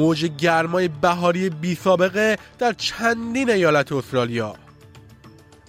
موج 0.00 0.24
گرمای 0.24 0.88
بهاری 0.88 1.50
بی 1.50 1.74
سابقه 1.74 2.38
در 2.58 2.72
چندین 2.72 3.50
ایالت 3.50 3.92
استرالیا. 3.92 4.54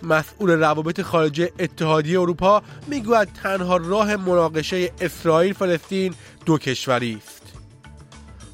مسئول 0.04 0.50
روابط 0.50 1.02
خارجه 1.02 1.52
اتحادیه 1.59 2.20
اروپا 2.20 2.61
می‌گوید 2.88 3.28
تنها 3.43 3.78
راه 3.78 4.15
مناقشه 4.15 4.91
اسرائیل 5.02 5.54
فلسطین 5.54 6.14
دو 6.46 6.57
کشوری 6.57 7.21
است. 7.25 7.41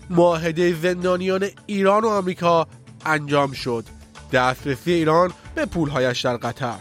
معاهده 0.10 0.76
زندانیان 0.82 1.48
ایران 1.66 2.04
و 2.04 2.08
آمریکا 2.08 2.68
انجام 3.06 3.52
شد. 3.52 3.86
دسترسی 4.34 4.92
ایران 4.92 5.34
به 5.56 5.66
پولهایش 5.66 6.22
در 6.22 6.38
قطر. 6.38 6.80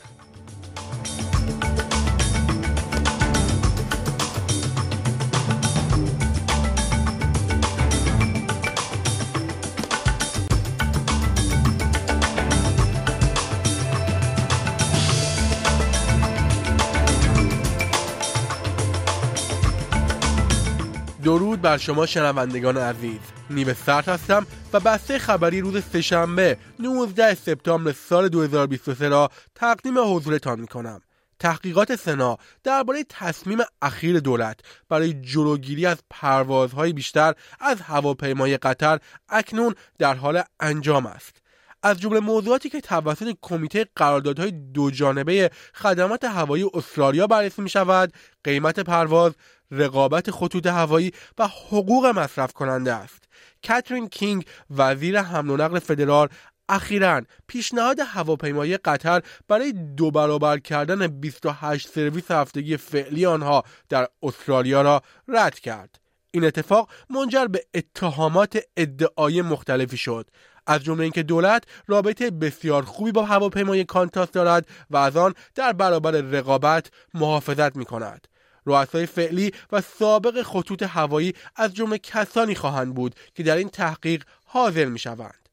درود 21.27 21.61
بر 21.61 21.77
شما 21.79 22.07
شنوندگان 22.07 22.77
عزیز 22.77 23.21
نیمه 23.51 23.75
سرد 23.75 24.09
هستم 24.09 24.47
و 24.73 24.81
بسته 24.81 25.19
خبری 25.19 25.61
روز 25.61 25.85
سهشنبه 25.93 26.57
19 26.79 27.35
سپتامبر 27.35 27.93
سال 27.93 28.29
2023 28.29 29.09
را 29.09 29.31
تقدیم 29.55 29.99
حضورتان 29.99 30.61
می 30.61 30.67
کنم. 30.67 31.01
تحقیقات 31.39 31.97
سنا 31.97 32.37
درباره 32.65 33.05
تصمیم 33.09 33.59
اخیر 33.83 34.21
دولت 34.21 34.61
برای 34.89 35.13
جلوگیری 35.13 35.87
از 35.87 35.99
پروازهای 36.11 36.93
بیشتر 36.93 37.35
از 37.61 37.81
هواپیمای 37.81 38.57
قطر 38.57 38.99
اکنون 39.29 39.75
در 39.99 40.15
حال 40.15 40.43
انجام 40.61 41.07
است. 41.07 41.37
از 41.83 42.01
جمله 42.01 42.21
موضوعاتی 42.21 42.69
که 42.69 42.81
توسط 42.81 43.37
کمیته 43.43 43.87
قراردادهای 43.97 44.51
دو 44.51 44.91
جانبه 44.91 45.51
خدمات 45.75 46.25
هوایی 46.25 46.71
استرالیا 46.75 47.27
بررسی 47.27 47.63
می 47.63 47.69
شود 47.69 48.13
قیمت 48.45 48.81
پرواز 48.81 49.33
رقابت 49.71 50.31
خطوط 50.31 50.67
هوایی 50.67 51.13
و 51.39 51.49
حقوق 51.49 52.07
مصرف 52.07 52.53
کننده 52.53 52.93
است. 52.93 53.25
کاترین 53.69 54.09
کینگ 54.09 54.45
وزیر 54.71 55.21
حمل 55.21 55.51
و 55.51 55.57
نقل 55.57 55.79
فدرال 55.79 56.29
اخیرا 56.69 57.23
پیشنهاد 57.47 58.01
هواپیمایی 58.01 58.77
قطر 58.77 59.23
برای 59.49 59.73
دو 59.73 60.11
برابر 60.11 60.59
کردن 60.59 61.07
28 61.07 61.89
سرویس 61.89 62.31
هفتگی 62.31 62.77
فعلی 62.77 63.27
آنها 63.27 63.65
در 63.89 64.09
استرالیا 64.23 64.83
را 64.83 65.03
رد 65.29 65.59
کرد. 65.59 66.01
این 66.31 66.45
اتفاق 66.45 66.91
منجر 67.11 67.47
به 67.47 67.65
اتهامات 67.75 68.59
ادعای 68.77 69.43
مختلفی 69.43 69.97
شد. 69.97 70.31
از 70.67 70.85
جمله 70.85 71.03
اینکه 71.03 71.23
دولت 71.23 71.65
رابطه 71.87 72.31
بسیار 72.31 72.83
خوبی 72.83 73.13
با 73.13 73.25
هواپیمای 73.25 73.85
کانتاس 73.85 74.31
دارد 74.31 74.67
و 74.91 74.97
از 74.97 75.17
آن 75.17 75.35
در 75.55 75.73
برابر 75.73 76.11
رقابت 76.11 76.91
محافظت 77.15 77.77
می 77.77 77.85
کند. 77.85 78.29
رؤسای 78.67 79.07
فعلی 79.07 79.53
و 79.73 79.81
سابق 79.81 80.43
خطوط 80.43 80.83
هوایی 80.83 81.35
از 81.57 81.75
جمله 81.75 81.99
کسانی 81.99 82.55
خواهند 82.55 82.95
بود 82.95 83.15
که 83.35 83.43
در 83.43 83.57
این 83.57 83.69
تحقیق 83.69 84.25
حاضر 84.45 84.85
می 84.85 84.99
شوند. 84.99 85.49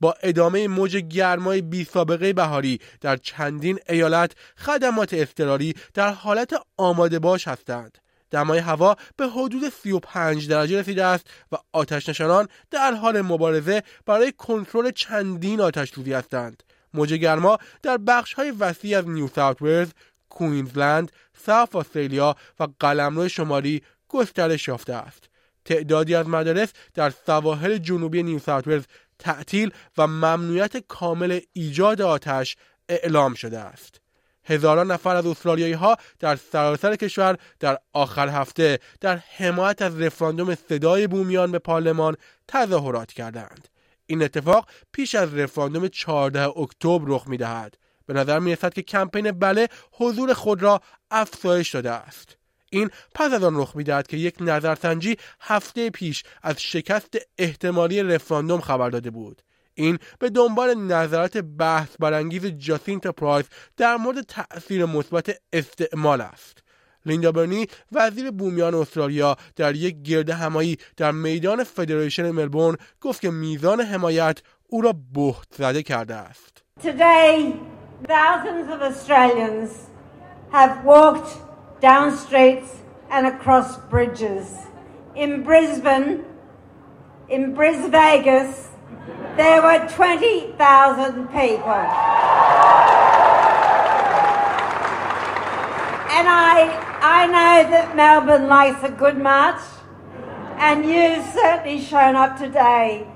با 0.00 0.14
ادامه 0.22 0.68
موج 0.68 0.96
گرمای 0.96 1.62
بی 1.62 1.84
سابقه 1.84 2.32
بهاری 2.32 2.80
در 3.00 3.16
چندین 3.16 3.78
ایالت 3.88 4.32
خدمات 4.56 5.14
اضطراری 5.14 5.74
در 5.94 6.12
حالت 6.12 6.54
آماده 6.76 7.18
باش 7.18 7.48
هستند. 7.48 7.98
دمای 8.30 8.58
هوا 8.58 8.96
به 9.16 9.28
حدود 9.28 9.68
35 9.68 10.48
درجه 10.48 10.80
رسیده 10.80 11.04
است 11.04 11.26
و 11.52 11.56
آتش 11.72 12.08
نشانان 12.08 12.48
در 12.70 12.94
حال 12.94 13.20
مبارزه 13.20 13.82
برای 14.06 14.32
کنترل 14.32 14.90
چندین 14.90 15.60
آتش 15.60 15.98
هستند. 15.98 16.62
موج 16.94 17.14
گرما 17.14 17.58
در 17.82 17.96
بخش 17.96 18.32
های 18.32 18.50
وسیع 18.50 18.98
از 18.98 19.08
نیو 19.08 19.28
ساوت 19.28 19.88
کوینزلند، 20.30 21.12
ساف 21.46 21.76
استرالیا 21.76 22.36
و 22.60 22.68
قلمرو 22.80 23.28
شمالی 23.28 23.82
گسترش 24.08 24.68
یافته 24.68 24.94
است. 24.94 25.28
تعدادی 25.64 26.14
از 26.14 26.28
مدارس 26.28 26.72
در 26.94 27.10
سواحل 27.10 27.78
جنوبی 27.78 28.22
نیو 28.22 28.38
ساوت 28.38 28.84
تعطیل 29.18 29.70
و 29.98 30.06
ممنوعیت 30.06 30.76
کامل 30.76 31.40
ایجاد 31.52 32.02
آتش 32.02 32.56
اعلام 32.88 33.34
شده 33.34 33.58
است. 33.58 34.00
هزاران 34.44 34.90
نفر 34.90 35.16
از 35.16 35.26
استرالیایی 35.26 35.72
ها 35.72 35.96
در 36.18 36.36
سراسر 36.36 36.96
کشور 36.96 37.38
در 37.60 37.78
آخر 37.92 38.28
هفته 38.28 38.78
در 39.00 39.16
حمایت 39.16 39.82
از 39.82 40.00
رفراندوم 40.00 40.54
صدای 40.54 41.06
بومیان 41.06 41.52
به 41.52 41.58
پارلمان 41.58 42.16
تظاهرات 42.48 43.12
کردند. 43.12 43.68
این 44.06 44.22
اتفاق 44.22 44.68
پیش 44.92 45.14
از 45.14 45.34
رفراندوم 45.34 45.88
14 45.88 46.58
اکتبر 46.58 47.04
رخ 47.06 47.28
می 47.28 47.36
دهد. 47.36 47.74
به 48.08 48.14
نظر 48.14 48.38
می 48.38 48.52
رسد 48.52 48.72
که 48.74 48.82
کمپین 48.82 49.30
بله 49.30 49.68
حضور 49.92 50.34
خود 50.34 50.62
را 50.62 50.80
افزایش 51.10 51.74
داده 51.74 51.90
است. 51.90 52.36
این 52.70 52.90
پس 53.14 53.32
از 53.32 53.44
آن 53.44 53.60
رخ 53.60 53.76
می‌دهد 53.76 54.06
که 54.06 54.16
یک 54.16 54.34
نظرسنجی 54.40 55.16
هفته 55.40 55.90
پیش 55.90 56.22
از 56.42 56.62
شکست 56.62 57.16
احتمالی 57.38 58.02
رفراندوم 58.02 58.60
خبر 58.60 58.90
داده 58.90 59.10
بود. 59.10 59.42
این 59.74 59.98
به 60.18 60.30
دنبال 60.30 60.74
نظرات 60.74 61.36
بحث 61.38 61.88
برانگیز 61.98 62.46
جاسینت 62.46 63.06
پرایس 63.06 63.46
در 63.76 63.96
مورد 63.96 64.22
تأثیر 64.22 64.84
مثبت 64.84 65.36
استعمال 65.52 66.20
است. 66.20 66.58
لیندا 67.06 67.32
برنی 67.32 67.66
وزیر 67.92 68.30
بومیان 68.30 68.74
استرالیا 68.74 69.36
در 69.56 69.76
یک 69.76 70.02
گرد 70.02 70.30
همایی 70.30 70.78
در 70.96 71.12
میدان 71.12 71.64
فدریشن 71.64 72.30
ملبورن 72.30 72.76
گفت 73.00 73.20
که 73.20 73.30
میزان 73.30 73.80
حمایت 73.80 74.38
او 74.68 74.80
را 74.80 74.94
بهت 75.14 75.48
زده 75.58 75.82
کرده 75.82 76.14
است. 76.14 76.62
Today, 76.80 77.77
thousands 78.04 78.70
of 78.70 78.80
Australians 78.82 79.86
have 80.50 80.84
walked 80.84 81.36
down 81.80 82.16
streets 82.16 82.76
and 83.10 83.26
across 83.26 83.76
bridges. 83.76 84.56
In 85.14 85.42
Brisbane, 85.42 86.24
in 87.28 87.54
Bris 87.54 87.88
Vegas, 87.88 88.68
there 89.36 89.62
were 89.62 89.86
20,000 89.88 91.26
people. 91.28 91.72
And 96.10 96.26
I, 96.26 96.98
I 97.02 97.26
know 97.26 97.70
that 97.70 97.94
Melbourne 97.94 98.48
likes 98.48 98.82
a 98.82 98.90
good 98.90 99.18
march, 99.18 99.60
and 100.58 100.84
you've 100.84 101.24
certainly 101.32 101.80
shown 101.80 102.16
up 102.16 102.38
today. 102.38 103.06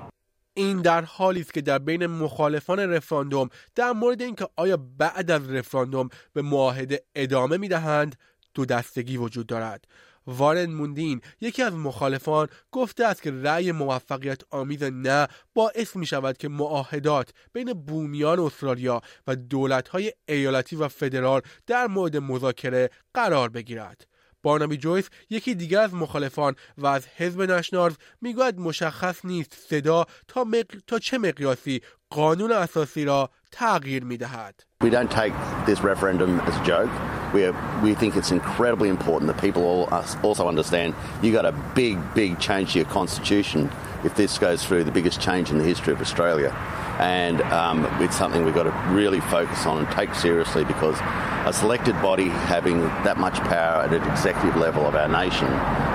این 0.54 0.82
در 0.82 1.04
حالی 1.04 1.40
است 1.40 1.54
که 1.54 1.60
در 1.60 1.78
بین 1.78 2.06
مخالفان 2.06 2.78
رفراندوم 2.78 3.48
در 3.74 3.92
مورد 3.92 4.22
اینکه 4.22 4.48
آیا 4.56 4.76
بعد 4.98 5.30
از 5.30 5.50
رفراندوم 5.50 6.08
به 6.32 6.42
معاهده 6.42 7.04
ادامه 7.14 7.56
می‌دهند 7.56 8.16
دو 8.54 8.64
دستگی 8.64 9.16
وجود 9.16 9.46
دارد 9.46 9.84
وارن 10.26 10.70
موندین 10.70 11.20
یکی 11.40 11.62
از 11.62 11.72
مخالفان 11.74 12.48
گفته 12.72 13.06
است 13.06 13.22
که 13.22 13.30
رأی 13.30 13.72
موفقیت 13.72 14.40
آمیز 14.50 14.82
نه 14.82 15.28
باعث 15.54 15.96
می 15.96 16.06
شود 16.06 16.36
که 16.36 16.48
معاهدات 16.48 17.30
بین 17.52 17.72
بومیان 17.72 18.40
استرالیا 18.40 19.00
و 19.26 19.36
دولت‌های 19.36 20.12
ایالتی 20.28 20.76
و 20.76 20.88
فدرال 20.88 21.40
در 21.66 21.86
مورد 21.86 22.16
مذاکره 22.16 22.90
قرار 23.14 23.48
بگیرد. 23.48 24.06
بارنابی 24.42 24.76
جویس 24.76 25.08
یکی 25.30 25.54
دیگر 25.54 25.80
از 25.80 25.94
مخالفان 25.94 26.54
و 26.78 26.86
از 26.86 27.06
حزب 27.16 27.42
نشنالز 27.42 27.94
می‌گوید 28.20 28.58
مشخص 28.58 29.24
نیست 29.24 29.56
صدا 29.68 30.06
تا, 30.28 30.46
تا 30.86 30.98
چه 30.98 31.18
مقیاسی 31.18 31.80
قانون 32.10 32.52
اساسی 32.52 33.04
را 33.04 33.30
تغییر 33.52 34.04
می‌دهد. 34.04 34.62
We 34.84 34.90
don't 34.90 35.10
take 35.10 35.34
this 35.66 35.80
referendum 35.90 36.40
as 36.40 36.56
a 36.56 36.64
joke. 36.72 36.90
We, 37.34 37.44
are, 37.46 37.54
we 37.86 37.94
think 37.94 38.16
it's 38.16 38.32
incredibly 38.32 38.88
important 38.88 39.26
that 39.30 39.40
people 39.46 39.62
all, 39.70 39.84
also 40.28 40.48
understand 40.48 40.88
you 41.22 41.30
got 41.32 41.46
a 41.46 41.54
big, 41.74 41.96
big 42.14 42.30
change 42.40 42.72
to 42.72 42.78
your 42.80 42.90
constitution 42.98 43.70
if 44.04 44.14
this 44.14 44.38
goes 44.38 44.64
through 44.64 44.84
the 44.84 44.90
biggest 44.90 45.20
change 45.20 45.50
in 45.50 45.58
the 45.58 45.64
history 45.64 45.92
of 45.92 46.00
Australia. 46.00 46.50
And 46.98 47.40
um, 47.42 47.84
it's 48.02 48.16
something 48.16 48.44
we've 48.44 48.54
got 48.54 48.64
to 48.64 48.94
really 48.94 49.20
focus 49.20 49.66
on 49.66 49.78
and 49.78 49.90
take 49.90 50.14
seriously 50.14 50.64
because 50.64 50.98
a 51.44 51.52
selected 51.52 51.94
body 52.00 52.28
having 52.28 52.80
that 53.04 53.16
much 53.16 53.34
power 53.40 53.82
at 53.82 53.92
an 53.92 54.02
executive 54.10 54.56
level 54.56 54.86
of 54.86 54.94
our 54.94 55.08
nation 55.08 55.48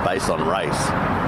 based 0.04 0.28
on 0.28 0.46
race 0.46 0.84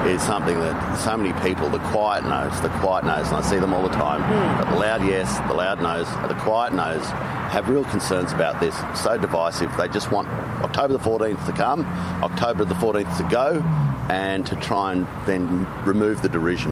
is 0.07 0.21
something 0.23 0.59
that 0.61 0.97
so 0.97 1.17
many 1.17 1.33
people, 1.41 1.69
the 1.69 1.79
quiet 1.91 2.25
knows, 2.25 2.61
the 2.61 2.69
quiet 2.81 3.05
knows, 3.05 3.29
and 3.29 3.37
I 3.37 3.43
see 3.43 3.59
them 3.59 3.73
all 3.73 3.83
the 3.83 3.89
time, 3.89 4.23
mm. 4.23 4.59
but 4.59 4.71
the 4.71 4.77
loud 4.77 5.05
yes, 5.05 5.39
the 5.49 5.55
loud 5.55 5.81
no's, 5.83 6.09
the 6.29 6.39
quiet 6.41 6.73
no's 6.75 7.05
have 7.51 7.69
real 7.69 7.85
concerns 7.85 8.33
about 8.33 8.61
this. 8.61 8.77
So 8.95 9.19
divisive. 9.19 9.75
They 9.77 9.89
just 9.89 10.13
want 10.13 10.29
October 10.63 10.95
the 10.95 10.99
14th 10.99 11.45
to 11.47 11.53
come, 11.53 11.85
October 12.23 12.65
the 12.65 12.75
14th 12.75 13.17
to 13.17 13.29
go, 13.29 13.61
and 14.09 14.47
to 14.47 14.57
try 14.57 14.93
and 14.93 15.07
then 15.27 15.67
remove 15.85 16.23
the 16.23 16.29
derision. 16.29 16.71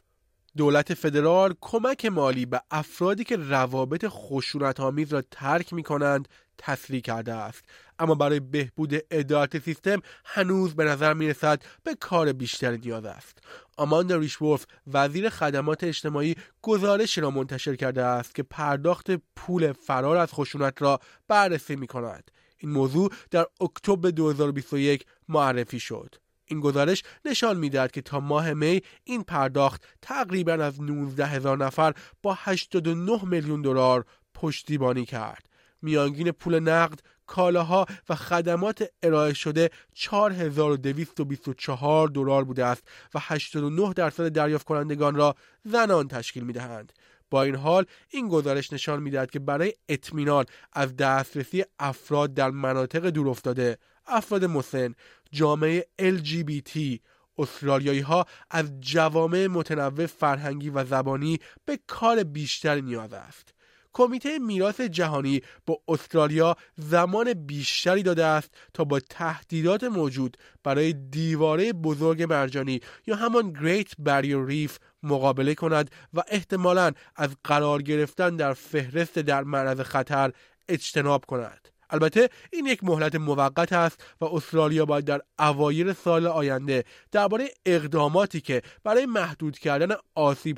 دولت 0.56 0.94
فدرال 0.94 1.54
کمک 1.60 2.06
مالی 2.06 2.46
به 2.46 2.60
افرادی 2.70 3.24
که 3.24 3.36
روابط 3.36 4.06
خشونت 4.08 4.80
آمیز 4.80 5.12
را 5.12 5.22
ترک 5.30 5.72
می 5.72 5.82
کنند 5.82 6.28
تسریع 6.58 7.00
کرده 7.00 7.34
است. 7.34 7.64
اما 7.98 8.14
برای 8.14 8.40
بهبود 8.40 8.94
ادارت 9.10 9.58
سیستم 9.58 10.00
هنوز 10.24 10.74
به 10.74 10.84
نظر 10.84 11.14
می 11.14 11.28
رسد 11.28 11.62
به 11.84 11.94
کار 11.94 12.32
بیشتری 12.32 12.78
نیاز 12.78 13.04
است. 13.04 13.38
آماندا 13.76 14.16
ریشورف 14.16 14.66
وزیر 14.86 15.28
خدمات 15.28 15.84
اجتماعی 15.84 16.36
گزارشی 16.62 17.20
را 17.20 17.30
منتشر 17.30 17.76
کرده 17.76 18.04
است 18.04 18.34
که 18.34 18.42
پرداخت 18.42 19.10
پول 19.36 19.72
فرار 19.72 20.16
از 20.16 20.32
خشونت 20.32 20.82
را 20.82 21.00
بررسی 21.28 21.76
می 21.76 21.86
کند 21.86 22.30
این 22.58 22.72
موضوع 22.72 23.12
در 23.30 23.46
اکتبر 23.60 24.10
2021 24.10 25.06
معرفی 25.28 25.80
شد. 25.80 26.14
این 26.48 26.60
گزارش 26.60 27.02
نشان 27.24 27.56
می‌دهد 27.56 27.90
که 27.90 28.02
تا 28.02 28.20
ماه 28.20 28.52
می 28.52 28.82
این 29.04 29.22
پرداخت 29.22 29.84
تقریبا 30.02 30.52
از 30.52 30.82
19 30.82 31.26
هزار 31.26 31.56
نفر 31.56 31.94
با 32.22 32.36
89 32.38 33.24
میلیون 33.24 33.62
دلار 33.62 34.04
پشتیبانی 34.34 35.04
کرد 35.04 35.48
میانگین 35.82 36.30
پول 36.30 36.60
نقد 36.60 37.00
کالاها 37.26 37.86
و 38.08 38.14
خدمات 38.14 38.90
ارائه 39.02 39.34
شده 39.34 39.70
4224 39.94 42.08
دلار 42.08 42.44
بوده 42.44 42.64
است 42.64 42.82
و 43.14 43.18
89 43.22 43.92
درصد 43.92 44.28
دریافت 44.28 44.66
کنندگان 44.66 45.14
را 45.14 45.34
زنان 45.64 46.08
تشکیل 46.08 46.44
می 46.44 46.52
دهند. 46.52 46.92
با 47.30 47.42
این 47.42 47.54
حال 47.54 47.84
این 48.08 48.28
گزارش 48.28 48.72
نشان 48.72 49.02
می‌دهد 49.02 49.30
که 49.30 49.38
برای 49.38 49.74
اطمینان 49.88 50.44
از 50.72 50.96
دسترسی 50.96 51.64
افراد 51.78 52.34
در 52.34 52.50
مناطق 52.50 53.10
دورافتاده 53.10 53.78
افراد 54.08 54.44
مسن 54.44 54.94
جامعه 55.32 55.86
LGBT 56.00 56.98
استرالیایی 57.38 58.00
ها 58.00 58.26
از 58.50 58.80
جوامع 58.80 59.46
متنوع 59.46 60.06
فرهنگی 60.06 60.70
و 60.70 60.84
زبانی 60.84 61.38
به 61.64 61.78
کار 61.86 62.22
بیشتری 62.22 62.82
نیاز 62.82 63.12
است. 63.12 63.54
کمیته 63.92 64.38
میراث 64.38 64.80
جهانی 64.80 65.40
با 65.66 65.80
استرالیا 65.88 66.56
زمان 66.76 67.34
بیشتری 67.34 68.02
داده 68.02 68.24
است 68.24 68.50
تا 68.74 68.84
با 68.84 69.00
تهدیدات 69.00 69.84
موجود 69.84 70.36
برای 70.64 70.92
دیواره 70.92 71.72
بزرگ 71.72 72.22
مرجانی 72.22 72.80
یا 73.06 73.16
همان 73.16 73.52
گریت 73.52 73.92
بریر 73.98 74.44
ریف 74.44 74.78
مقابله 75.02 75.54
کند 75.54 75.90
و 76.14 76.22
احتمالا 76.28 76.92
از 77.16 77.30
قرار 77.44 77.82
گرفتن 77.82 78.36
در 78.36 78.52
فهرست 78.52 79.18
در 79.18 79.44
معرض 79.44 79.80
خطر 79.80 80.32
اجتناب 80.68 81.24
کند. 81.24 81.68
البته 81.90 82.28
این 82.52 82.66
یک 82.66 82.84
مهلت 82.84 83.14
موقت 83.14 83.72
است 83.72 84.04
و 84.20 84.24
استرالیا 84.24 84.84
باید 84.84 85.04
در 85.04 85.20
اوایل 85.38 85.92
سال 85.92 86.26
آینده 86.26 86.84
درباره 87.12 87.48
اقداماتی 87.66 88.40
که 88.40 88.62
برای 88.84 89.06
محدود 89.06 89.58
کردن 89.58 89.96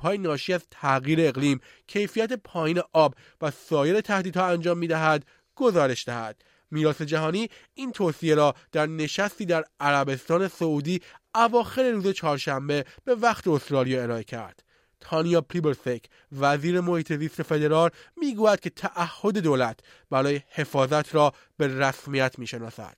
های 0.02 0.18
ناشی 0.18 0.52
از 0.52 0.62
تغییر 0.70 1.20
اقلیم، 1.20 1.60
کیفیت 1.86 2.32
پایین 2.32 2.80
آب 2.92 3.14
و 3.40 3.50
سایر 3.50 4.00
تهدیدها 4.00 4.46
انجام 4.46 4.78
می‌دهد 4.78 5.24
گزارش 5.54 6.04
دهد. 6.08 6.42
میراث 6.70 7.02
جهانی 7.02 7.48
این 7.74 7.92
توصیه 7.92 8.34
را 8.34 8.54
در 8.72 8.86
نشستی 8.86 9.44
در 9.46 9.64
عربستان 9.80 10.48
سعودی 10.48 11.00
اواخر 11.34 11.90
روز 11.90 12.08
چهارشنبه 12.08 12.84
به 13.04 13.14
وقت 13.14 13.48
استرالیا 13.48 14.02
ارائه 14.02 14.24
کرد. 14.24 14.62
تانیا 14.99 15.41
پلیبرسک 15.41 16.05
وزیر 16.39 16.81
محیط 16.81 17.13
زیست 17.13 17.43
فدرال 17.43 17.89
میگوید 18.17 18.59
که 18.59 18.69
تعهد 18.69 19.37
دولت 19.37 19.79
برای 20.11 20.41
حفاظت 20.49 21.15
را 21.15 21.33
به 21.57 21.67
رسمیت 21.67 22.39
میشناسد 22.39 22.97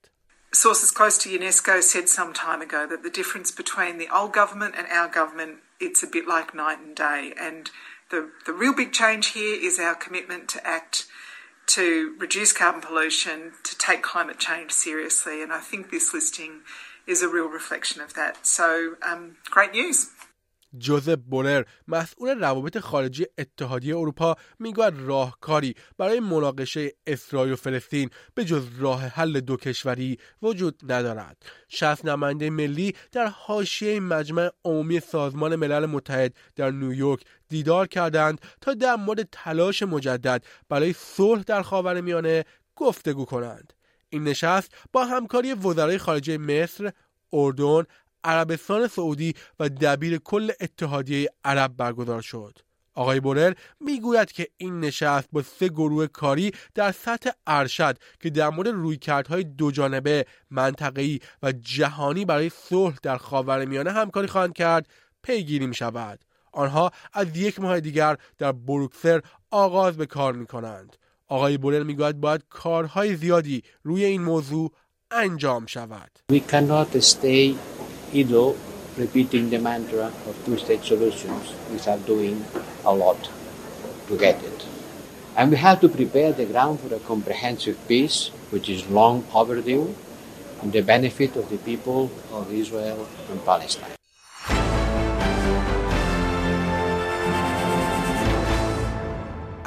Sources 0.56 0.92
close 0.92 1.18
to 1.20 1.30
UNESCO 1.30 1.84
said 1.84 2.08
some 2.10 2.34
time 2.34 2.62
ago 2.62 2.88
that 2.88 3.04
the 3.04 3.10
difference 3.10 3.52
between 3.52 3.98
the 3.98 4.10
old 4.18 4.32
government 4.34 4.74
and 4.78 4.88
our 5.00 5.10
government 5.20 5.54
it's 5.80 6.02
a 6.04 6.08
bit 6.08 6.26
like 6.36 6.56
night 6.56 6.80
and 6.86 6.96
day 6.96 7.34
and 7.48 7.70
the 8.12 8.20
the 8.48 8.54
real 8.54 8.74
big 8.74 8.92
change 9.02 9.26
here 9.38 9.56
is 9.68 9.78
our 9.88 9.96
commitment 10.06 10.44
to 10.54 10.60
act 10.66 11.06
to 11.68 12.16
reduce 12.18 12.52
carbon 12.54 12.82
pollution 12.82 13.38
to 13.64 13.78
take 13.78 14.02
climate 14.02 14.40
change 14.40 14.72
seriously 14.72 15.44
and 15.44 15.52
I 15.60 15.60
think 15.60 15.92
this 15.92 16.14
listing 16.14 16.54
is 17.06 17.22
a 17.22 17.30
real 17.38 17.50
reflection 17.60 18.02
of 18.02 18.14
that 18.20 18.34
so 18.58 18.96
um, 19.10 19.22
great 19.56 19.74
news 19.74 20.10
جوزف 20.79 21.19
بورر 21.27 21.65
مسئول 21.89 22.39
روابط 22.41 22.79
خارجی 22.79 23.27
اتحادیه 23.39 23.97
اروپا 23.97 24.37
می‌گوید 24.59 24.95
راهکاری 24.97 25.75
برای 25.99 26.21
مناقشه 26.21 26.91
اسرائیل 27.07 27.53
و 27.53 27.57
فلسطین 27.57 28.11
به 28.35 28.45
جز 28.45 28.67
راه 28.79 29.07
حل 29.07 29.41
دو 29.41 29.57
کشوری 29.57 30.19
وجود 30.43 30.93
ندارد. 30.93 31.43
شخص 31.69 32.05
نماینده 32.05 32.51
ملی 32.51 32.95
در 33.13 33.27
حاشیه 33.27 34.01
مجمع 34.01 34.51
عمومی 34.65 35.01
سازمان 35.01 35.57
ملل 35.57 35.87
متحد 35.87 36.37
در 36.57 36.71
نیویورک 36.71 37.21
دیدار 37.49 37.87
کردند 37.87 38.41
تا 38.61 38.75
در 38.75 38.97
مورد 38.97 39.29
تلاش 39.33 39.83
مجدد 39.83 40.45
برای 40.69 40.93
صلح 40.93 41.43
در 41.43 41.63
خاورمیانه 41.63 42.45
گفتگو 42.77 43.25
کنند. 43.25 43.73
این 44.09 44.25
نشست 44.25 44.75
با 44.93 45.05
همکاری 45.05 45.53
وزرای 45.53 45.99
خارجه 45.99 46.39
مصر، 46.39 46.93
اردن، 47.33 47.83
عربستان 48.25 48.89
سعودی 48.89 49.35
و 49.61 49.69
دبیر 49.69 50.19
کل 50.19 50.51
اتحادیه 50.61 51.31
عرب 51.45 51.77
برگزار 51.77 52.23
شد. 52.23 52.59
آقای 52.95 53.21
بورر 53.21 53.55
می‌گوید 53.81 54.33
که 54.33 54.49
این 54.57 54.81
نشست 54.81 55.29
با 55.33 55.43
سه 55.43 55.69
گروه 55.69 56.07
کاری 56.07 56.53
در 56.75 56.93
سطح 56.93 57.31
ارشد 57.47 57.99
که 58.21 58.31
در 58.31 58.49
مورد 58.49 58.69
رویکردهای 58.69 59.45
دوجانبه 59.45 60.27
منطقه‌ای 60.51 61.21
و 61.43 61.53
جهانی 61.53 62.25
برای 62.25 62.51
صلح 62.51 62.97
در 63.03 63.17
خاورمیانه 63.17 63.91
همکاری 63.91 64.27
خواهند 64.27 64.53
کرد 64.53 64.87
پیگیری 65.23 65.67
می 65.67 65.75
شود. 65.75 66.25
آنها 66.53 66.91
از 67.13 67.37
یک 67.37 67.61
ماه 67.61 67.81
دیگر 67.81 68.17
در 68.39 68.53
بروکسل 68.53 69.21
آغاز 69.51 69.97
به 69.97 70.07
کار 70.07 70.33
می 70.33 70.47
کنند. 70.47 70.97
آقای 71.29 71.59
بورر 71.59 71.83
می‌گوید 71.83 72.21
باید 72.21 72.45
کارهای 72.51 73.17
زیادی 73.17 73.63
روی 73.83 74.05
این 74.05 74.23
موضوع 74.23 74.73
انجام 75.11 75.67
شود. 75.67 76.11
We 76.33 76.41
cannot 76.51 77.03
stay 77.03 77.72
idle 78.14 78.58
repeating 78.98 79.50
the 79.50 79.60
mantra 79.60 80.06
of 80.28 80.34
two-state 80.46 80.84
solutions 80.84 81.54
without 81.72 82.06
doing 82.06 82.46
a 82.86 82.94
lot 82.94 83.30
to 84.08 84.18
get 84.18 84.42
it. 84.44 84.66
And 85.36 85.52
we 85.52 85.58
have 85.58 85.80
to 85.82 85.90
prepare 85.90 86.32
the 86.32 86.46
ground 86.46 86.80
for 86.80 86.94
a 86.96 87.00
comprehensive 87.00 87.78
peace, 87.88 88.32
which 88.50 88.70
is 88.70 88.90
long 88.90 89.26
overdue, 89.34 89.94
in 90.64 90.72
the 90.72 90.82
benefit 90.82 91.36
of 91.36 91.50
the 91.50 91.58
people 91.58 92.10
of 92.32 92.52
Israel 92.52 93.08
and 93.32 93.46
Palestine. 93.46 93.98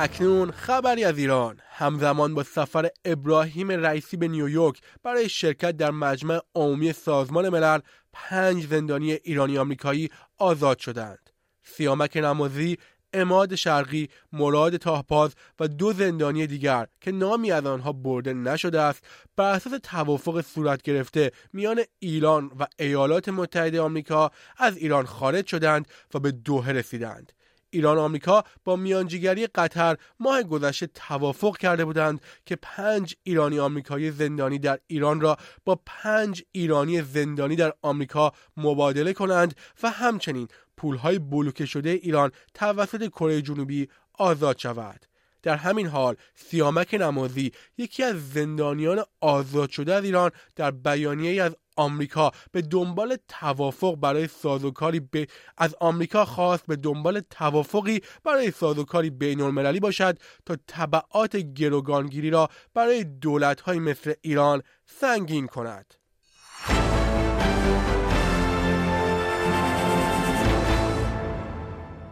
اکنون 0.03 0.51
خبری 0.51 1.05
از 1.05 1.19
ایران 1.19 1.61
همزمان 1.71 2.35
با 2.35 2.43
سفر 2.43 2.89
ابراهیم 3.05 3.71
رئیسی 3.71 4.17
به 4.17 4.29
نیویورک 4.29 4.81
برای 5.03 5.29
شرکت 5.29 5.77
در 5.77 5.91
مجمع 5.91 6.41
عمومی 6.55 6.93
سازمان 6.93 7.49
ملل 7.49 7.79
پنج 8.16 8.68
زندانی 8.68 9.12
ایرانی 9.12 9.58
آمریکایی 9.58 10.10
آزاد 10.38 10.80
شدند. 10.80 11.30
سیامک 11.64 12.18
نمازی، 12.18 12.78
اماد 13.14 13.56
شرقی، 13.56 14.10
مراد 14.34 14.78
تاهپاز 14.78 15.36
و 15.60 15.68
دو 15.68 15.94
زندانی 15.94 16.48
دیگر 16.48 16.88
که 17.02 17.12
نامی 17.12 17.52
از 17.52 17.66
آنها 17.66 17.92
برده 17.92 18.34
نشده 18.34 18.82
است 18.82 19.04
بر 19.36 19.52
اساس 19.52 19.74
توافق 19.84 20.42
صورت 20.42 20.82
گرفته 20.82 21.32
میان 21.54 21.82
ایران 22.00 22.52
و 22.60 22.66
ایالات 22.80 23.30
متحده 23.30 23.82
آمریکا 23.82 24.32
از 24.58 24.78
ایران 24.78 25.06
خارج 25.06 25.48
شدند 25.48 25.88
و 26.14 26.20
به 26.20 26.32
دوحه 26.32 26.74
رسیدند. 26.74 27.32
ایران 27.76 27.98
و 27.98 28.02
آمریکا 28.02 28.44
با 28.64 28.76
میانجیگری 28.76 29.48
قطر 29.48 29.98
ماه 30.20 30.44
گذشته 30.44 30.88
توافق 30.88 31.58
کرده 31.58 31.86
بودند 31.86 32.22
که 32.46 32.56
پنج 32.62 33.16
ایرانی 33.24 33.60
آمریکایی 33.60 34.12
زندانی 34.12 34.60
در 34.60 34.80
ایران 34.88 35.22
را 35.22 35.38
با 35.66 35.80
پنج 35.86 36.44
ایرانی 36.52 37.02
زندانی 37.02 37.56
در 37.56 37.74
آمریکا 37.82 38.32
مبادله 38.58 39.14
کنند 39.14 39.56
و 39.84 39.90
همچنین 39.90 40.48
پولهای 40.78 41.20
بلوکه 41.20 41.66
شده 41.66 41.90
ایران 41.90 42.32
توسط 42.54 43.08
کره 43.08 43.42
جنوبی 43.42 43.88
آزاد 44.14 44.58
شود. 44.58 45.06
در 45.44 45.56
همین 45.56 45.88
حال 45.88 46.16
سیامک 46.36 46.94
نمازی 46.94 47.52
یکی 47.78 48.04
از 48.04 48.32
زندانیان 48.32 49.04
آزاد 49.22 49.70
شده 49.70 49.94
از 49.94 50.04
ایران 50.04 50.32
در 50.56 50.72
بیانیه 50.72 51.44
از 51.44 51.56
آمریکا 51.76 52.32
به 52.52 52.62
دنبال 52.62 53.18
توافق 53.28 53.96
برای 53.96 54.28
سازوکاری 54.28 55.00
ب... 55.00 55.26
از 55.58 55.76
آمریکا 55.80 56.26
خواست 56.26 56.66
به 56.68 56.76
دنبال 56.76 57.22
توافقی 57.30 58.02
برای 58.24 58.52
سازوکاری 58.52 59.10
بین 59.10 59.42
المللی 59.42 59.80
باشد 59.80 60.20
تا 60.46 60.58
طبعات 60.68 61.38
گروگانگیری 61.38 62.30
را 62.30 62.50
برای 62.74 63.04
دولت‌های 63.04 63.80
مثل 63.80 64.14
ایران 64.22 64.62
سنگین 64.86 65.48
کند. 65.48 65.94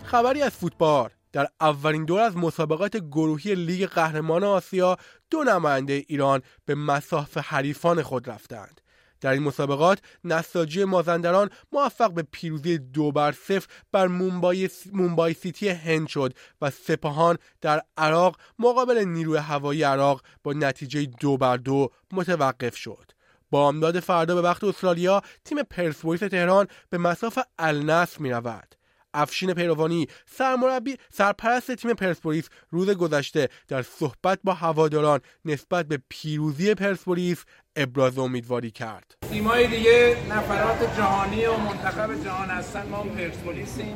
خبری 0.03 0.41
از 0.41 0.51
فوتبال 0.51 1.09
در 1.31 1.47
اولین 1.61 2.05
دور 2.05 2.19
از 2.19 2.37
مسابقات 2.37 2.97
گروهی 2.97 3.55
لیگ 3.55 3.85
قهرمان 3.85 4.43
آسیا 4.43 4.97
دو 5.29 5.43
نماینده 5.43 5.93
ایران 6.07 6.41
به 6.65 6.75
مساف 6.75 7.37
حریفان 7.37 8.01
خود 8.01 8.29
رفتند 8.29 8.81
در 9.23 9.31
این 9.31 9.43
مسابقات 9.43 9.99
نساجی 10.23 10.83
مازندران 10.83 11.49
موفق 11.71 12.11
به 12.11 12.23
پیروزی 12.31 12.77
دو 12.77 13.11
بر 13.11 13.31
صفر 13.31 13.67
بر 13.91 14.07
مومبای, 14.07 14.69
مومبای 14.93 15.33
سیتی 15.33 15.69
هند 15.69 16.07
شد 16.07 16.33
و 16.61 16.69
سپاهان 16.69 17.37
در 17.61 17.81
عراق 17.97 18.37
مقابل 18.59 19.03
نیروی 19.03 19.37
هوایی 19.37 19.83
عراق 19.83 20.21
با 20.43 20.53
نتیجه 20.53 21.05
دو 21.05 21.37
بر 21.37 21.57
دو 21.57 21.91
متوقف 22.11 22.75
شد 22.75 23.11
با 23.51 23.67
امداد 23.67 23.99
فردا 23.99 24.35
به 24.35 24.41
وقت 24.41 24.63
استرالیا 24.63 25.21
تیم 25.45 25.63
پرسپولیس 25.63 26.19
تهران 26.19 26.67
به 26.89 26.97
مساف 26.97 27.39
النصر 27.59 28.19
می 28.19 28.31
رود. 28.31 28.75
افشین 29.13 29.53
پیروانی 29.53 30.07
سرمربی 30.25 30.97
سرپرست 31.11 31.75
تیم 31.75 31.93
پرسپولیس 31.93 32.49
روز 32.71 32.89
گذشته 32.89 33.49
در 33.67 33.81
صحبت 33.81 34.39
با 34.43 34.53
هواداران 34.53 35.19
نسبت 35.45 35.85
به 35.85 35.99
پیروزی 36.09 36.73
پرسپولیس 36.73 37.45
ابراز 37.75 38.17
امیدواری 38.17 38.71
کرد. 38.71 39.15
تیمای 39.29 39.67
دیگه 39.67 40.17
نفرات 40.29 40.97
جهانی 40.97 41.45
و 41.45 41.57
منتخب 41.57 42.23
جهان 42.23 42.49
هستن. 42.49 42.87
ما 42.87 43.03
پرسپولیسیم. 43.03 43.95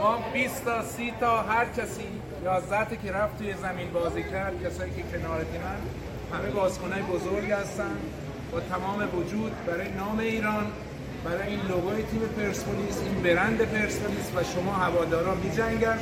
ما 0.00 0.24
20 0.32 0.64
تا 0.64 0.82
30 0.82 1.12
تا 1.20 1.42
هر 1.42 1.64
کسی 1.64 2.06
11 2.44 2.96
که 2.96 3.12
رفت 3.12 3.38
توی 3.38 3.54
زمین 3.54 3.90
بازی 3.92 4.22
کرد 4.22 4.62
کسایی 4.64 4.92
که 4.94 5.02
کنار 5.02 5.44
تیمن 5.44 5.76
همه 6.32 6.50
بازیکنای 6.50 7.02
بزرگ 7.02 7.50
هستن. 7.50 7.96
با 8.52 8.60
تمام 8.60 9.08
وجود 9.18 9.52
برای 9.66 9.92
نام 9.92 10.18
ایران 10.18 10.72
برای 11.24 11.48
این 11.48 11.60
لوگوی 11.60 12.02
تیم 12.02 12.20
پرسپولیس 12.20 12.98
این 12.98 13.22
برند 13.22 13.58
پرسپولیس 13.58 14.30
و 14.36 14.44
شما 14.44 14.72
هوادارا 14.72 15.34
میجنگن 15.34 15.98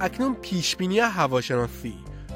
اکنون 0.00 0.34
پیشبینی 0.34 0.98
هواشناسی 0.98 1.94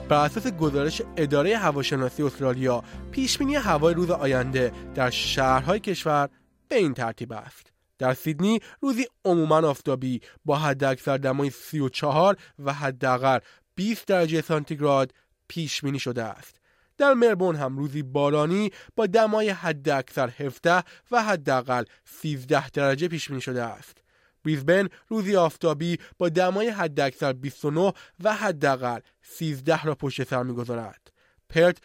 بر 0.09 0.25
اساس 0.25 0.47
گزارش 0.47 1.03
اداره 1.17 1.57
هواشناسی 1.57 2.23
استرالیا 2.23 2.85
پیشبینی 3.11 3.55
هوای 3.55 3.95
روز 3.95 4.11
آینده 4.11 4.73
در 4.95 5.11
شهرهای 5.11 5.81
کشور 5.81 6.29
به 6.69 6.77
این 6.77 6.95
ترتیب 6.95 7.33
است. 7.33 7.73
در 7.99 8.15
سیدنی 8.15 8.61
روزی 8.81 9.07
عموما 9.25 9.57
آفتابی 9.57 10.21
با 10.45 10.57
حداکثر 10.57 11.17
دمای 11.17 11.51
34 11.51 12.37
و 12.59 12.73
حداقل 12.73 13.39
20 13.75 14.07
درجه 14.07 14.41
سانتیگراد 14.41 15.13
پیش 15.49 15.81
بینی 15.81 15.99
شده 15.99 16.23
است. 16.23 16.62
در 16.99 17.15
مربون 17.15 17.57
هم 17.57 17.79
روزی 17.79 18.03
بارانی 18.03 18.71
با 18.97 19.07
دمای 19.07 19.51
حد 19.51 19.89
اکثر 19.89 20.29
17 20.39 20.85
و 21.11 21.23
حداقل 21.23 21.85
13 22.05 22.71
درجه 22.71 23.09
پیش 23.09 23.29
بینی 23.29 23.41
شده 23.41 23.63
است. 23.63 23.99
بریزبن 24.45 24.89
روزی 25.09 25.37
آفتابی 25.37 25.99
با 26.19 26.29
دمای 26.29 26.69
حد 26.69 27.01
اکثر 27.01 27.33
29 27.33 27.93
و 28.25 28.35
حداقل 28.35 29.01
13 29.23 29.83
را 29.83 29.95
پشت 29.95 30.25
سر 30.25 30.43
می‌گذارد. 30.43 31.13
پرت 31.49 31.79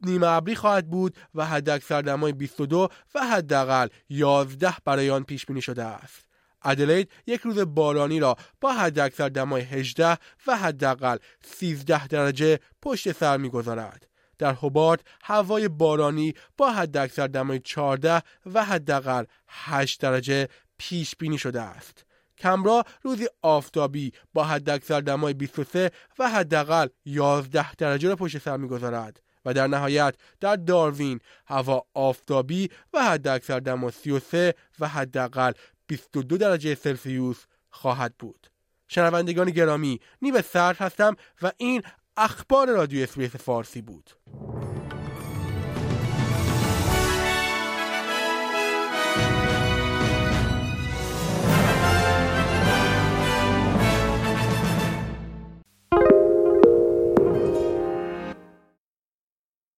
نیمه 0.00 0.26
ابری 0.26 0.54
خواهد 0.54 0.90
بود 0.90 1.16
و 1.34 1.46
حد 1.46 1.68
اکثر 1.68 2.02
دمای 2.02 2.32
22 2.32 2.88
و 3.14 3.20
حداقل 3.26 3.88
11 4.08 4.74
برای 4.84 5.10
آن 5.10 5.24
پیش 5.24 5.46
بینی 5.46 5.62
شده 5.62 5.84
است. 5.84 6.26
ادلید 6.64 7.10
یک 7.26 7.40
روز 7.40 7.58
بارانی 7.58 8.20
را 8.20 8.36
با 8.60 8.72
حداکثر 8.72 9.28
دمای 9.28 9.62
18 9.62 10.18
و 10.46 10.56
حداقل 10.56 11.16
13 11.44 12.06
درجه 12.06 12.58
پشت 12.82 13.12
سر 13.12 13.36
می‌گذارد. 13.36 14.11
در 14.42 14.52
هوبارت 14.52 15.00
هوای 15.22 15.68
بارانی 15.68 16.34
با 16.56 16.70
حداکثر 16.70 17.26
دمای 17.26 17.58
14 17.58 18.22
و 18.54 18.64
حداقل 18.64 19.24
8 19.48 20.00
درجه 20.00 20.48
پیش 20.78 21.16
بینی 21.16 21.38
شده 21.38 21.60
است. 21.60 22.04
کمرا 22.38 22.84
روزی 23.02 23.28
آفتابی 23.42 24.12
با 24.34 24.44
حداکثر 24.44 25.00
دمای 25.00 25.34
23 25.34 25.90
و 26.18 26.28
حداقل 26.30 26.88
11 27.04 27.74
درجه 27.74 28.08
را 28.08 28.16
پشت 28.16 28.38
سر 28.38 28.56
می‌گذارد 28.56 29.20
و 29.44 29.54
در 29.54 29.66
نهایت 29.66 30.14
در 30.40 30.56
داروین 30.56 31.20
هوا 31.46 31.86
آفتابی 31.94 32.70
و 32.92 33.04
حداکثر 33.04 33.60
دمای 33.60 33.92
33 33.92 34.54
و 34.80 34.88
حداقل 34.88 35.52
22 35.86 36.36
درجه 36.36 36.74
سلسیوس 36.74 37.44
خواهد 37.70 38.14
بود. 38.18 38.46
شنوندگان 38.88 39.50
گرامی 39.50 40.00
نیو 40.22 40.42
سرد 40.42 40.76
هستم 40.76 41.16
و 41.42 41.52
این 41.56 41.82
اخبار 42.16 42.68
رادیو 42.68 43.02
اس 43.02 43.11
بی 43.11 43.28
اس 43.28 43.36
فارسی 43.36 43.82
بود. 43.82 44.10